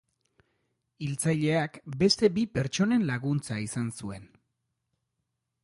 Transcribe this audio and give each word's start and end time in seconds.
Hiltzaileak 1.07 1.77
beste 2.03 2.29
bi 2.39 2.47
pertsonen 2.57 3.05
laguntza 3.13 3.61
izan 3.67 3.95
zuen. 4.01 4.29